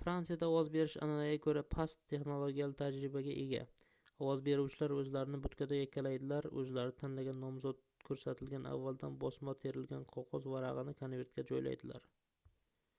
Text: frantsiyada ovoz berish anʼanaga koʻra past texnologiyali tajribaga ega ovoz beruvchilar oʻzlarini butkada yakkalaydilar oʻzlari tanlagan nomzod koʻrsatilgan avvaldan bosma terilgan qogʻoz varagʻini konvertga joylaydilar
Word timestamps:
frantsiyada 0.00 0.48
ovoz 0.48 0.68
berish 0.74 0.92
anʼanaga 1.06 1.38
koʻra 1.46 1.62
past 1.74 1.98
texnologiyali 2.12 2.76
tajribaga 2.82 3.32
ega 3.44 3.62
ovoz 4.26 4.44
beruvchilar 4.48 4.94
oʻzlarini 4.98 5.40
butkada 5.46 5.80
yakkalaydilar 5.80 6.48
oʻzlari 6.62 6.94
tanlagan 7.02 7.42
nomzod 7.46 7.80
koʻrsatilgan 8.10 8.68
avvaldan 8.76 9.16
bosma 9.24 9.56
terilgan 9.66 10.06
qogʻoz 10.14 10.46
varagʻini 10.54 10.94
konvertga 11.02 11.46
joylaydilar 11.50 12.08